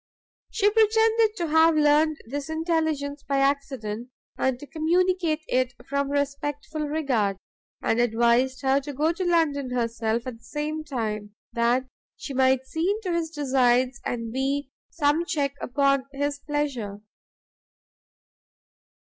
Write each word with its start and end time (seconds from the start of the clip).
She 0.49 0.67
pretended 0.71 1.35
to 1.35 1.47
have 1.49 1.75
learned 1.75 2.17
this 2.25 2.49
intelligence 2.49 3.21
by 3.21 3.37
accident, 3.37 4.09
and 4.35 4.57
to 4.59 4.65
communicate 4.65 5.43
it 5.47 5.75
from 5.87 6.09
respectful 6.09 6.87
regard; 6.87 7.37
and 7.83 7.99
advised 7.99 8.63
her 8.63 8.79
to 8.81 8.93
go 8.93 9.13
to 9.13 9.23
London 9.23 9.69
herself 9.69 10.25
at 10.25 10.39
the 10.39 10.43
same 10.43 10.83
time, 10.83 11.35
that 11.53 11.85
she 12.15 12.33
might 12.33 12.65
see 12.65 12.89
into 13.05 13.13
his 13.15 13.29
designs, 13.29 14.01
and 14.03 14.33
be 14.33 14.71
some 14.89 15.23
check 15.23 15.53
upon 15.61 16.07
his 16.13 16.39
pleasure. 16.39 17.01